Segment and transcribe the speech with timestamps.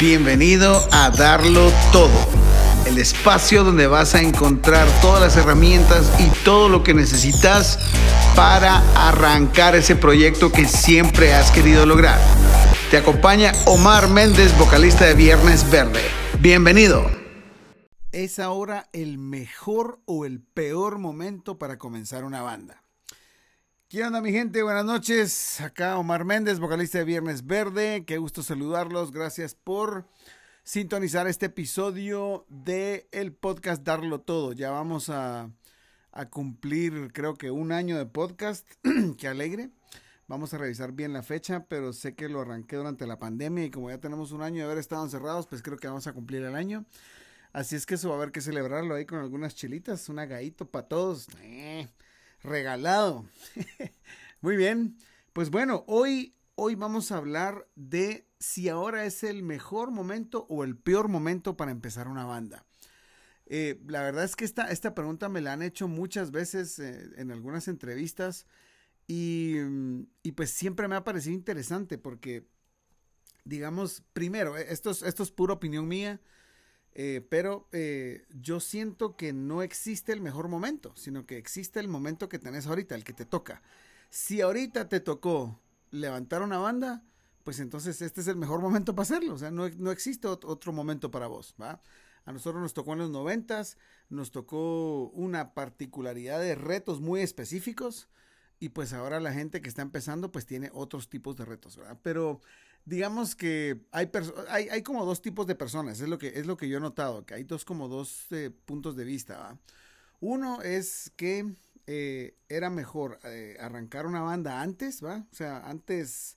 [0.00, 2.28] Bienvenido a Darlo Todo,
[2.86, 7.80] el espacio donde vas a encontrar todas las herramientas y todo lo que necesitas
[8.36, 12.20] para arrancar ese proyecto que siempre has querido lograr.
[12.92, 16.02] Te acompaña Omar Méndez, vocalista de Viernes Verde.
[16.38, 17.04] Bienvenido.
[18.12, 22.84] ¿Es ahora el mejor o el peor momento para comenzar una banda?
[23.90, 24.62] ¿Qué onda mi gente?
[24.62, 25.62] Buenas noches.
[25.62, 28.04] Acá Omar Méndez, vocalista de Viernes Verde.
[28.04, 29.12] Qué gusto saludarlos.
[29.12, 30.04] Gracias por
[30.62, 34.52] sintonizar este episodio de el podcast Darlo Todo.
[34.52, 35.50] Ya vamos a,
[36.28, 38.68] cumplir creo que un año de podcast.
[39.16, 39.70] Qué alegre.
[40.26, 43.70] Vamos a revisar bien la fecha, pero sé que lo arranqué durante la pandemia y
[43.70, 46.42] como ya tenemos un año de haber estado encerrados, pues creo que vamos a cumplir
[46.42, 46.84] el año.
[47.54, 50.66] Así es que eso va a haber que celebrarlo ahí con algunas chilitas, un agadito
[50.66, 51.26] para todos.
[51.40, 51.88] Eh
[52.42, 53.26] regalado.
[54.40, 54.96] Muy bien.
[55.32, 60.64] Pues bueno, hoy, hoy vamos a hablar de si ahora es el mejor momento o
[60.64, 62.64] el peor momento para empezar una banda.
[63.46, 67.10] Eh, la verdad es que esta, esta pregunta me la han hecho muchas veces eh,
[67.16, 68.46] en algunas entrevistas
[69.06, 69.56] y,
[70.22, 72.46] y, pues siempre me ha parecido interesante porque,
[73.44, 76.20] digamos, primero, esto es, esto es pura opinión mía.
[77.00, 81.86] Eh, pero eh, yo siento que no existe el mejor momento, sino que existe el
[81.86, 83.62] momento que tenés ahorita, el que te toca.
[84.10, 85.60] Si ahorita te tocó
[85.92, 87.04] levantar una banda,
[87.44, 89.34] pues entonces este es el mejor momento para hacerlo.
[89.34, 91.54] O sea, no, no existe otro momento para vos.
[91.60, 98.08] A nosotros nos tocó en los noventas, nos tocó una particularidad de retos muy específicos
[98.58, 101.78] y pues ahora la gente que está empezando pues tiene otros tipos de retos.
[102.02, 102.40] Pero
[102.88, 104.10] digamos que hay,
[104.48, 106.80] hay, hay, como dos tipos de personas, es lo que, es lo que yo he
[106.80, 109.36] notado, que hay dos como dos eh, puntos de vista.
[109.38, 109.58] ¿va?
[110.20, 111.54] Uno es que
[111.86, 115.26] eh, era mejor eh, arrancar una banda antes, ¿va?
[115.30, 116.36] O sea, antes,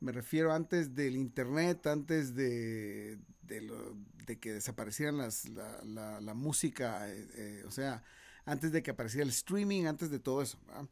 [0.00, 7.06] me refiero antes del internet, antes de, de, que desaparecieran las, la, la, la música,
[7.66, 8.02] o sea,
[8.44, 10.58] antes de que apareciera el streaming, antes de todo eso.
[10.68, 10.86] ¿va?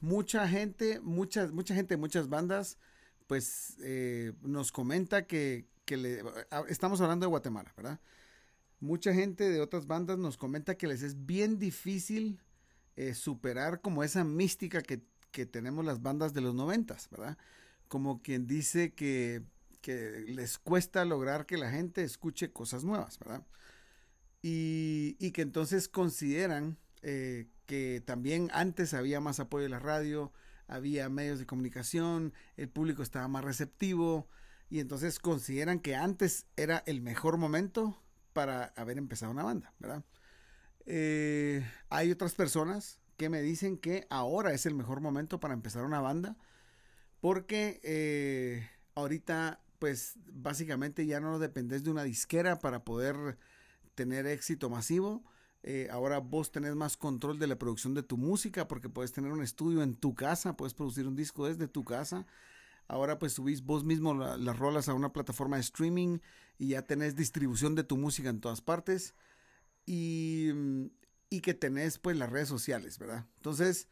[0.00, 2.78] mucha gente, muchas, mucha gente, muchas bandas
[3.28, 8.00] pues eh, nos comenta que, le, ah, estamos hablando de Guatemala, ¿verdad?
[8.80, 12.40] Mucha gente de otras bandas nos comenta que les es bien difícil
[12.96, 15.06] eh, superar como esa mística que,
[15.52, 17.38] tenemos las bandas de los noventas, ¿verdad?
[17.86, 19.44] Como quien dice que,
[19.86, 23.46] les cuesta lograr que la gente escuche cosas nuevas, ¿verdad?
[24.42, 30.32] Y, que entonces consideran eh, que también antes había más apoyo de la radio,
[30.68, 34.28] había medios de comunicación, el público estaba más receptivo
[34.70, 38.00] y entonces consideran que antes era el mejor momento
[38.34, 40.04] para haber empezado una banda, ¿verdad?
[40.86, 45.84] Eh, hay otras personas que me dicen que ahora es el mejor momento para empezar
[45.84, 46.36] una banda
[47.20, 53.38] porque eh, ahorita pues básicamente ya no dependes de una disquera para poder
[53.94, 55.24] tener éxito masivo
[55.70, 59.32] eh, ahora vos tenés más control de la producción de tu música porque puedes tener
[59.32, 62.24] un estudio en tu casa, puedes producir un disco desde tu casa.
[62.86, 66.20] Ahora pues subís vos mismo las rolas a una plataforma de streaming
[66.56, 69.14] y ya tenés distribución de tu música en todas partes
[69.84, 70.54] y,
[71.42, 73.26] que tenés pues las redes sociales, ¿verdad?
[73.36, 73.88] Entonces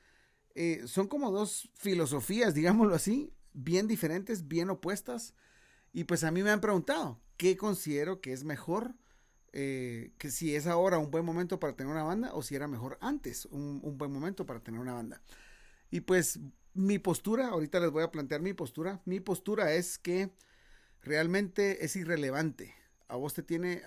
[0.54, 5.34] eh, son como dos filosofías, digámoslo así, bien diferentes, bien opuestas.
[5.92, 8.94] Y pues a mí me han preguntado, ¿qué considero que es mejor?
[9.59, 12.69] Eh, que si es ahora un buen momento para tener una banda o si era
[12.69, 15.22] mejor antes un, buen momento para tener una banda.
[15.91, 16.41] Y pues
[16.75, 20.31] mi postura, ahorita les voy a plantear mi postura, mi postura es que
[21.00, 22.75] realmente es irrelevante.
[23.09, 23.83] A vos te tiene,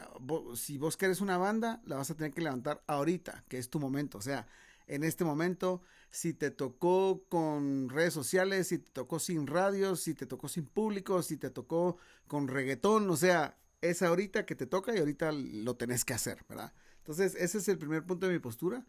[0.55, 3.79] si vos querés una banda, la vas a tener que levantar ahorita, que es tu
[3.79, 4.17] momento.
[4.17, 4.47] O sea,
[4.87, 10.15] en este momento, si te tocó con redes sociales, si te tocó sin radio, si
[10.15, 14.65] te tocó sin público, si te tocó con reggaetón, o sea, es ahorita que te
[14.65, 16.73] toca y ahorita lo tenés que hacer, ¿verdad?
[16.97, 18.85] Entonces, ese es el primer punto de mi postura.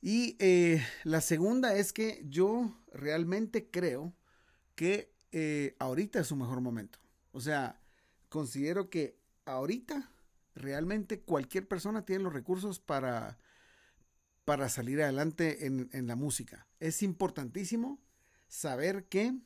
[0.00, 4.14] Y eh, la segunda es que yo realmente creo
[4.74, 6.98] que eh, ahorita es su mejor momento.
[7.32, 7.80] O sea,
[8.28, 10.10] considero que ahorita
[10.54, 13.38] realmente cualquier persona tiene los recursos para,
[14.44, 16.66] para salir adelante en, la música.
[16.80, 18.00] Es importantísimo
[18.48, 19.38] saber que,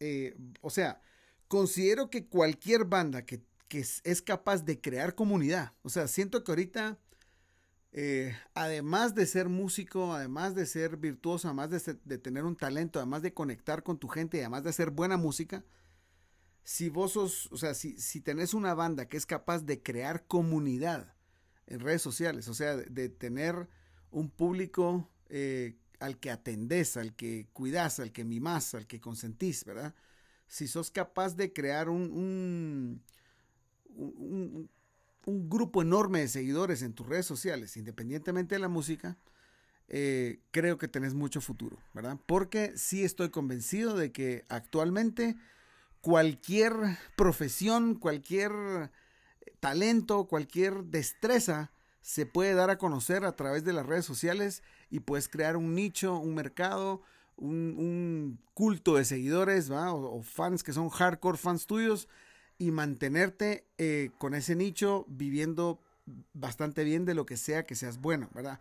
[0.00, 1.00] eh, o sea,
[1.48, 5.72] considero que cualquier banda que que es, capaz de crear comunidad.
[5.82, 6.98] O sea, siento que ahorita,
[7.92, 13.22] eh, además de ser músico, además de ser virtuoso, además de, tener un talento, además
[13.22, 15.64] de conectar con tu gente, además de hacer buena música,
[16.64, 20.26] si vos sos, o sea, si, si tenés una banda que es capaz de crear
[20.26, 21.14] comunidad
[21.66, 23.68] en redes sociales, o sea, de, tener
[24.10, 29.64] un público eh, al que atendés, al que cuidás, al que mimás, al que consentís,
[29.64, 29.94] ¿verdad?
[30.48, 33.02] si sos capaz de crear un, un,
[33.98, 34.70] un,
[35.26, 39.18] grupo enorme de seguidores en tus redes sociales, independientemente de la música,
[39.88, 42.18] eh, creo que tenés mucho futuro, ¿verdad?
[42.24, 45.36] Porque sí estoy convencido de que actualmente
[46.00, 46.72] cualquier
[47.16, 48.90] profesión, cualquier
[49.60, 55.00] talento, cualquier destreza se puede dar a conocer a través de las redes sociales y
[55.00, 57.02] puedes crear un nicho, un mercado,
[57.36, 62.08] un, culto de seguidores o, fans que son hardcore fans tuyos
[62.58, 65.80] y mantenerte eh, con ese nicho viviendo
[66.32, 68.60] bastante bien de lo que sea que seas bueno, ¿verdad?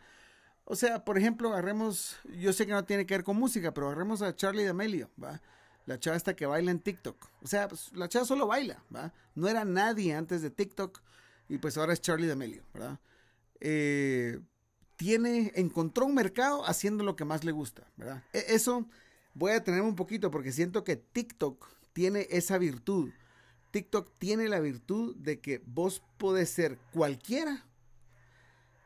[0.66, 3.88] O sea, por ejemplo, agarremos, yo sé que no tiene que ver con música, pero
[3.88, 5.42] agarremos a Charlie D'Amelio, ¿va?
[5.86, 7.16] La chava esta que baila en TikTok.
[7.42, 9.14] O sea, pues, la chava solo baila, ¿va?
[9.34, 11.02] No era nadie antes de TikTok
[11.48, 13.00] y pues ahora es Charlie D'Amelio, ¿verdad?
[13.62, 14.40] Eh,
[14.98, 18.24] tiene, encontró un mercado haciendo lo que más le gusta, ¿verdad?
[18.34, 18.90] E, eso
[19.34, 23.12] voy a tener un poquito porque siento que TikTok tiene esa virtud.
[23.78, 27.64] TikTok tiene la virtud de que vos podés ser cualquiera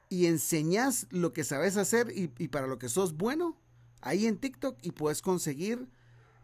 [0.09, 3.55] y enseñás lo que sabes hacer y, para lo que sos bueno
[4.01, 5.87] ahí en TikTok y puedes conseguir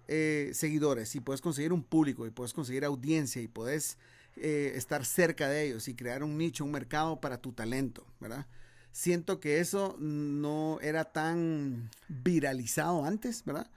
[0.08, 3.98] eh, seguidores y puedes conseguir un público y puedes conseguir audiencia y puedes
[4.38, 8.48] eh, estar cerca de ellos y crear un nicho, un mercado para tu talento, ¿verdad?
[8.94, 13.70] Siento que eso no era tan viralizado antes, ¿verdad?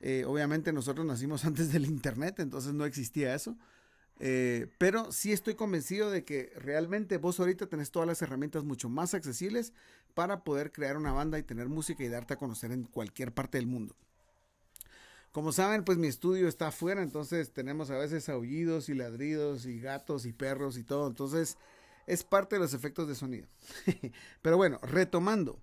[0.00, 3.56] Eh, obviamente nosotros nacimos antes del Internet, entonces no existía eso.
[4.20, 8.88] Eh, pero sí estoy convencido de que realmente vos ahorita tenés todas las herramientas mucho
[8.88, 9.72] más accesibles
[10.14, 13.58] para poder crear una banda y tener música y darte a conocer en cualquier parte
[13.58, 13.94] del mundo.
[15.30, 19.78] Como saben, pues mi estudio está afuera, entonces tenemos a veces aullidos y ladridos y
[19.78, 21.06] gatos y perros y todo.
[21.06, 21.56] Entonces
[22.06, 23.46] es parte de los efectos de sonido.
[24.42, 25.60] Pero bueno, retomando.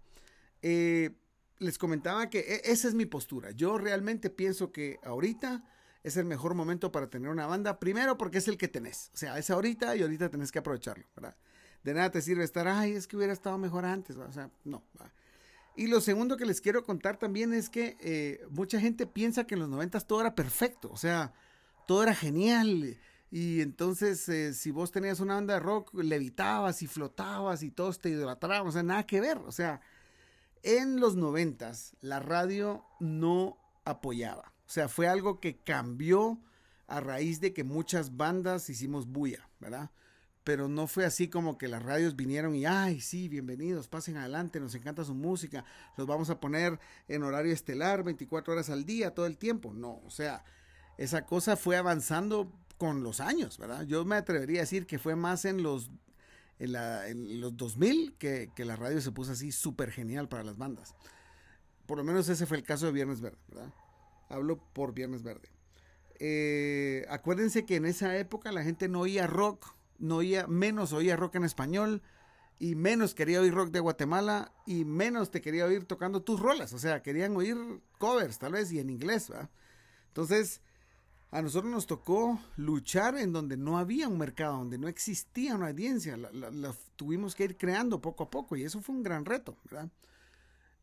[0.61, 1.11] Eh,
[1.57, 3.51] les comentaba que e, esa es mi postura.
[3.51, 5.63] Yo realmente pienso que ahorita
[6.05, 7.79] es el mejor momento para tener una banda.
[7.79, 9.09] Primero porque es el que tenés.
[9.15, 11.35] O sea, es ahorita y ahorita tenés que aprovecharlo, ¿verdad?
[11.83, 14.15] De nada te sirve estar, ay, es que hubiera estado mejor antes.
[14.15, 14.83] O sea, no.
[15.75, 19.55] Y lo segundo que les quiero contar también es que eh, mucha gente piensa que
[19.55, 20.91] en los noventas todo era perfecto.
[20.91, 21.33] O sea,
[21.87, 22.99] todo era genial.
[23.31, 27.99] Y entonces, eh, si vos tenías una banda de rock, levitabas y flotabas y todos
[27.99, 28.67] te idolatraban.
[28.67, 29.39] O sea, nada que ver.
[29.39, 29.81] O sea,
[30.61, 34.54] en los noventas, la radio no apoyaba.
[34.67, 36.39] O sea, fue algo que cambió
[36.87, 39.91] a raíz de que muchas bandas hicimos bulla, ¿verdad?
[40.43, 44.59] Pero no fue así como que las radios vinieron y, ay, sí, bienvenidos, pasen adelante,
[44.59, 45.65] nos encanta su música,
[45.97, 49.73] los vamos a poner en horario estelar 24 horas al día, todo el tiempo.
[49.73, 50.43] No, o sea,
[50.97, 53.83] esa cosa fue avanzando con los años, ¿verdad?
[53.83, 55.89] Yo me atrevería a decir que fue más en los,
[56.59, 60.95] en, los 2000 que, que la radio se puso así súper genial para las bandas.
[61.85, 63.73] Por lo menos ese fue el caso de Viernes Verde, ¿verdad?
[64.29, 65.49] Hablo por Viernes Verde.
[66.19, 71.15] Eh, acuérdense que en esa época la gente no oía rock, no oía, menos oía
[71.15, 72.01] rock en español
[72.57, 76.73] y menos quería oír rock de Guatemala y menos te quería oír tocando tus rolas,
[76.73, 77.57] o sea, querían oír
[77.97, 79.49] covers tal vez y en inglés, ¿verdad?
[80.07, 80.61] Entonces,
[81.31, 85.67] a nosotros nos tocó luchar en donde no había un mercado, donde no existía una
[85.67, 89.57] audiencia, la tuvimos que ir creando poco a poco y eso fue un gran reto,
[89.65, 89.89] ¿verdad?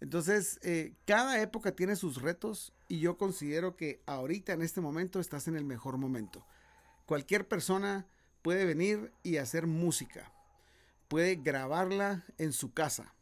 [0.03, 5.21] Entonces, eh, cada época tiene sus retos y yo considero que ahorita en este momento
[5.21, 6.45] estás en el mejor momento.
[7.07, 8.09] Cualquier persona
[8.43, 10.33] puede venir y hacer música,
[11.07, 13.15] puede grabarla en su casa,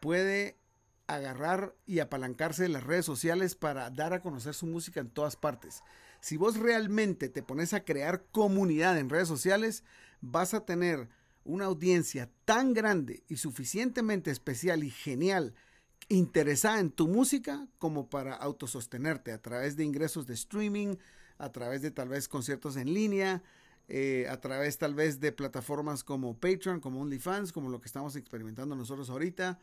[0.00, 0.58] puede
[1.06, 5.34] agarrar y apalancarse de las redes sociales para dar a conocer su música en todas
[5.34, 5.82] partes.
[6.20, 9.82] Si vos realmente te pones a crear comunidad en redes sociales,
[10.20, 11.08] vas a tener
[11.44, 15.54] una audiencia tan grande y suficientemente especial y genial
[16.08, 20.96] interesada en tu música como para autosostenerte a través de ingresos de streaming,
[21.38, 23.42] a través de tal vez conciertos en línea,
[23.88, 28.16] eh, a través tal vez de plataformas como Patreon, como OnlyFans, como lo que estamos
[28.16, 29.58] experimentando nosotros ahorita,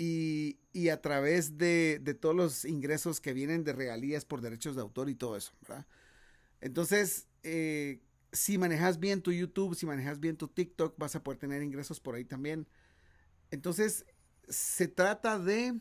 [0.00, 0.58] y,
[0.90, 5.16] a través de, todos los ingresos que vienen de regalías por derechos de autor y
[5.16, 5.86] todo eso, ¿verdad?
[6.60, 8.00] Entonces, eh,
[8.32, 11.98] si manejas bien tu YouTube, si manejas bien tu TikTok, vas a poder tener ingresos
[11.98, 12.68] por ahí también.
[13.50, 14.06] Entonces,
[14.48, 15.78] se trata de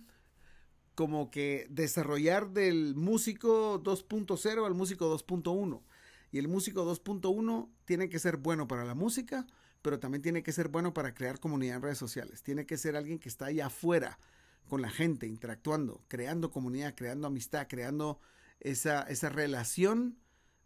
[0.96, 5.84] como que desarrollar del músico 2.0 al músico 2.1.
[6.32, 9.46] Y el músico 2.1 tiene que ser bueno para la música,
[9.82, 12.42] pero también tiene que ser bueno para crear comunidad en redes sociales.
[12.42, 14.20] Tiene que ser alguien que está allá afuera
[14.68, 18.20] con la gente, interactuando, creando comunidad, creando amistad, creando
[18.60, 20.18] esa, esa relación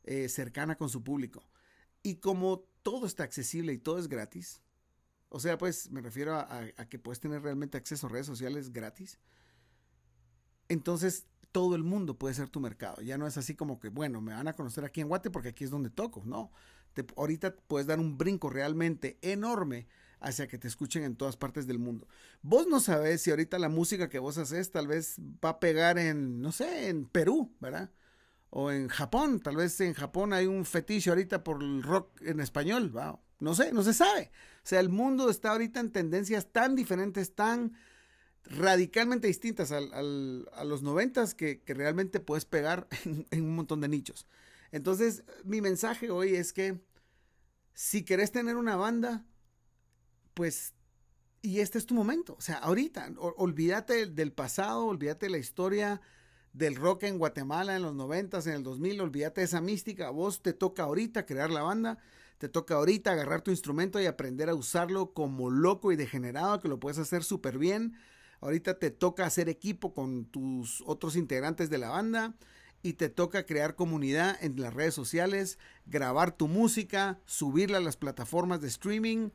[0.03, 1.43] eh, cercana con su público.
[2.03, 4.61] Y como todo está accesible y todo es gratis,
[5.33, 9.17] o sea, pues me refiero a, que puedes tener realmente acceso a redes sociales gratis.
[10.67, 13.01] Entonces, todo el mundo puede ser tu mercado.
[13.01, 15.49] Ya no es así como que, bueno, me van a conocer aquí en Guate porque
[15.49, 16.21] aquí es donde toco.
[16.25, 16.51] No,
[17.15, 19.87] ahorita puedes dar un brinco realmente enorme
[20.19, 22.09] hacia que te escuchen en todas partes del mundo.
[22.41, 25.97] Vos no sabes si ahorita la música que vos haces tal vez va a pegar
[25.97, 27.89] en, no sé, en Perú, ¿verdad?
[28.49, 32.41] O en Japón, tal vez en Japón hay un fetiche ahorita por el rock en
[32.41, 33.19] español, wow.
[33.41, 34.31] No sé, no se sabe.
[34.57, 37.73] O sea, el mundo está ahorita en tendencias tan diferentes, tan
[38.45, 42.87] radicalmente distintas al, a los noventas que, que, realmente puedes pegar
[43.31, 44.27] en, un montón de nichos.
[44.71, 46.79] Entonces, mi mensaje hoy es que
[47.73, 49.25] si querés tener una banda,
[50.33, 50.73] pues,
[51.41, 52.35] y este es tu momento.
[52.37, 56.01] O sea, ahorita, olvídate del pasado, olvídate de la historia
[56.53, 60.07] del rock en Guatemala en los noventas, en el 2000, olvídate de esa mística.
[60.07, 61.97] A vos te toca ahorita crear la banda,
[62.41, 66.67] te toca ahorita agarrar tu instrumento y aprender a usarlo como loco y degenerado, que
[66.67, 67.95] lo puedes hacer súper bien
[68.41, 72.33] Ahorita te toca hacer equipo con tus otros integrantes de la banda
[72.81, 77.97] y te toca crear comunidad en las redes sociales, grabar tu música, subirla a las
[77.97, 79.29] plataformas de streaming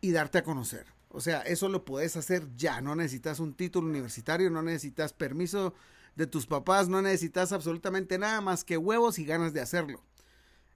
[0.00, 0.86] y darte a conocer.
[1.10, 5.72] O sea, eso lo puedes hacer ya, no necesitas un título universitario, no necesitas permiso
[6.16, 10.02] de tus papás, no necesitas absolutamente nada más que huevos y ganas de hacerlo.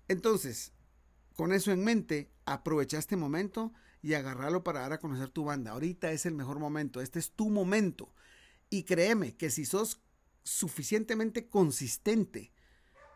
[0.06, 0.72] Entonces,
[1.34, 3.72] con eso en mente, aprovecha este momento
[4.02, 5.72] y agarrarlo para dar a conocer tu banda.
[5.72, 8.14] Ahorita es el mejor momento, este es tu momento.
[8.70, 10.00] Y créeme que si sos
[10.42, 12.52] suficientemente consistente,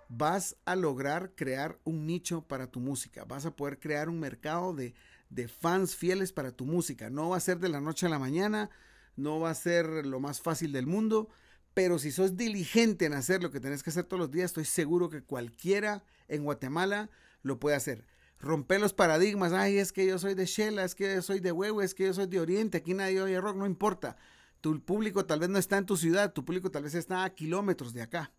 [0.08, 4.74] vas a lograr crear un nicho para tu música, vas a poder crear un mercado
[4.74, 4.94] de,
[5.28, 7.10] de fans fieles para tu música.
[7.10, 8.70] No va a ser de la noche a la mañana,
[9.16, 11.28] no va a ser lo más fácil del mundo,
[11.74, 14.64] pero si sos diligente en hacer lo que tenés que hacer todos los días, estoy
[14.64, 17.10] seguro que cualquiera en Guatemala
[17.42, 18.06] lo puede hacer
[18.40, 19.52] romper los paradigmas.
[19.52, 22.06] Ay, es que yo soy de Shela, es que yo soy de Huevo, es que
[22.06, 24.16] yo soy de Oriente, aquí nadie oye rock, no importa.
[24.60, 27.30] Tu público tal vez no está en tu ciudad, tu público tal vez está a
[27.30, 28.32] kilómetros de acá.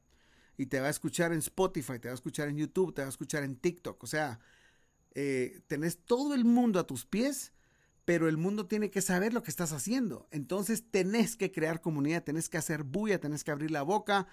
[0.58, 3.08] Y te va a escuchar en Spotify, te va a escuchar en YouTube, te va
[3.08, 4.04] a escuchar en TikTok.
[4.04, 4.40] O sea,
[5.16, 7.54] eh, tenés todo el mundo a tus pies,
[8.04, 10.28] pero el mundo tiene que saber lo que estás haciendo.
[10.32, 14.28] Entonces tenés que crear comunidad, tenés que hacer bulla, tenés que abrir la boca.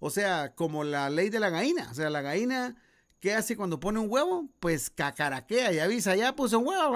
[0.00, 1.88] O sea, como la ley de la gallina.
[1.90, 2.76] O sea, la gallina
[3.20, 4.48] ¿Qué hace cuando pone un huevo?
[4.60, 6.90] Pues cacaraquea y avisa, ya puse un huevo,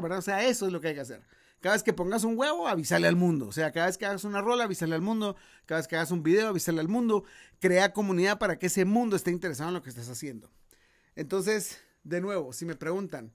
[0.00, 0.18] ¿verdad?
[0.18, 1.22] O sea, eso es lo que hay que hacer.
[1.60, 3.48] Cada vez que pongas un huevo, avísale al mundo.
[3.48, 5.36] O sea, cada vez que hagas una rola, avísale al mundo.
[5.66, 7.24] Cada vez que hagas un video, avísale al mundo.
[7.60, 10.50] Crea comunidad para que ese mundo esté interesado en lo que estás haciendo.
[11.14, 13.32] Entonces, de nuevo, si me preguntan,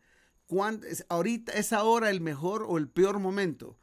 [0.89, 3.79] es, ahorita es ahora el mejor o el peor momento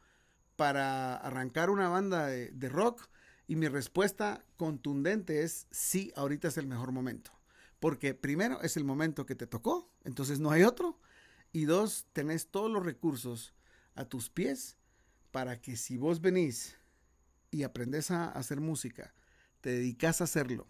[0.55, 3.07] para arrancar una banda de rock?
[3.47, 7.31] Y mi respuesta contundente es sí, ahorita es el mejor momento.
[7.79, 10.99] Porque primero es el momento que te tocó, entonces no hay otro.
[11.51, 13.53] Y dos, tenés todos los recursos
[13.95, 14.77] a tus pies
[15.31, 16.77] para que si vos venís
[17.51, 19.13] y aprendes a hacer música,
[19.61, 20.67] te dedicas a hacerlo,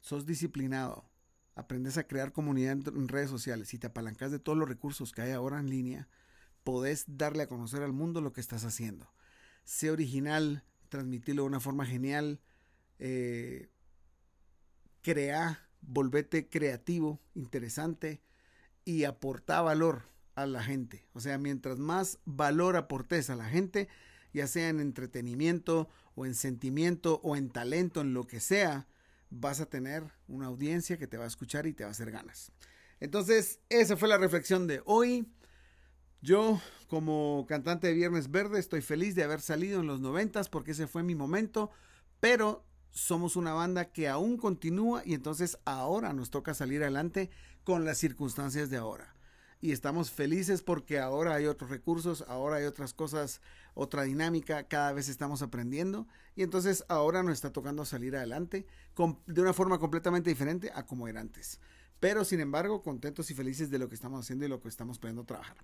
[0.00, 1.08] sos disciplinado,
[1.54, 5.22] aprendes a crear comunidad en redes sociales y te apalancas de todos los recursos que
[5.22, 6.08] hay ahora en línea,
[6.64, 9.12] podés darle a conocer al mundo lo que estás haciendo.
[9.64, 12.40] Sé original, transmitirlo de una forma genial,
[12.98, 13.70] eh,
[15.02, 18.22] crea volvete creativo, interesante
[18.84, 20.02] y aporta valor
[20.34, 21.06] a la gente.
[21.12, 23.88] O sea, mientras más valor aportes a la gente,
[24.32, 28.86] ya sea en entretenimiento o en sentimiento o en talento, en lo que sea,
[29.30, 32.10] vas a tener una audiencia que te va a escuchar y te va a hacer
[32.10, 32.52] ganas.
[33.00, 35.26] Entonces, esa fue la reflexión de hoy.
[36.20, 40.70] Yo, como cantante de Viernes Verde, estoy feliz de haber salido en los noventas porque
[40.70, 41.70] ese fue mi momento,
[42.20, 47.30] pero somos una banda que aún continúa y entonces ahora nos toca salir adelante
[47.64, 49.14] con las circunstancias de ahora.
[49.60, 53.40] Y estamos felices porque ahora hay otros recursos, ahora hay otras cosas,
[53.74, 58.66] otra dinámica, cada vez estamos aprendiendo y entonces ahora nos está tocando salir adelante
[59.26, 61.60] de una forma completamente diferente a como era antes.
[62.00, 64.98] Pero sin embargo, contentos y felices de lo que estamos haciendo y lo que estamos
[64.98, 65.56] pudiendo trabajar.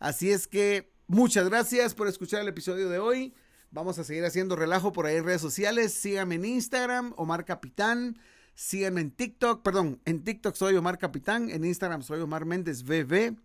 [0.00, 3.34] Así es que muchas gracias por escuchar el episodio de hoy.
[3.76, 5.92] Vamos a seguir haciendo relajo por ahí en redes sociales.
[5.92, 8.16] Síganme en Instagram, Omar Capitán.
[8.54, 13.36] Síganme en TikTok, perdón, en TikTok soy Omar Capitán, en Instagram soy Omar Méndez VV.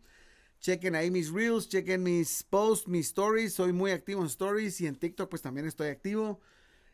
[0.62, 3.52] Chequen ahí mis reels, chequen mis posts, mis stories.
[3.56, 6.40] Soy muy activo en stories y en TikTok pues también estoy activo.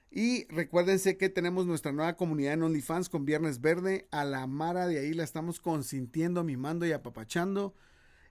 [0.09, 4.07] Y recuérdense que tenemos nuestra nueva comunidad en OnlyFans con Viernes Verde.
[4.09, 7.75] A la Mara de ahí la estamos consintiendo, mimando y apapachando.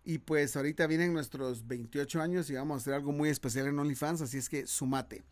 [0.09, 3.77] Y pues ahorita vienen nuestros 28 años y vamos a hacer algo muy especial en
[3.77, 5.25] OnlyFans, así es que sumate.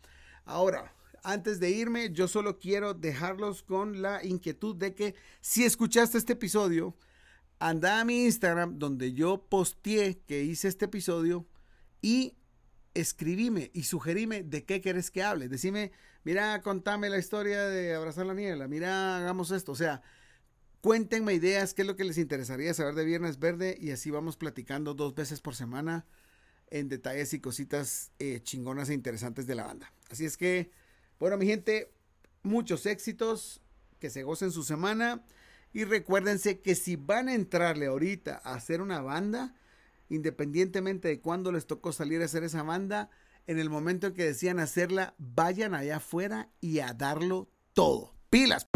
[0.43, 6.17] Ahora, antes de irme, yo solo quiero dejarlos con la inquietud de que si escuchaste
[6.17, 6.93] este episodio,
[7.57, 11.47] anda a mi Instagram donde yo posteé que hice este episodio
[12.01, 12.35] y
[12.93, 15.47] escribime y sugerime de qué quieres que hable.
[15.47, 15.93] Decime,
[16.25, 20.01] mira, contame la historia de Abrazar la Niebla, mira, hagamos esto, o sea,
[20.85, 24.37] cuéntenme ideas, qué es lo que les interesaría saber de Viernes Verde y así vamos
[24.37, 26.05] platicando dos veces por semana
[26.69, 29.91] en detalles y cositas eh, chingonas e interesantes de la banda.
[30.11, 30.69] Así es que,
[31.19, 31.91] bueno, mi gente,
[32.43, 33.63] muchos éxitos,
[33.97, 35.25] que se gocen su semana
[35.73, 39.55] y recuérdense que si van a entrarle ahorita a hacer una banda,
[40.09, 43.09] independientemente de cuándo les tocó salir a hacer esa banda,
[43.47, 48.13] en el momento en que decían hacerla, vayan allá afuera y a darlo todo.
[48.29, 48.67] Pilas.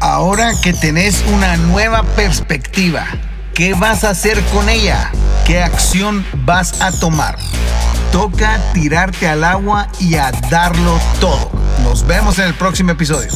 [0.00, 3.06] Ahora que tenés una nueva perspectiva,
[3.54, 5.10] ¿qué vas a hacer con ella?
[5.46, 7.38] ¿Qué acción vas a tomar?
[8.12, 11.50] Toca tirarte al agua y a darlo todo.
[11.82, 13.30] Nos vemos en el próximo episodio.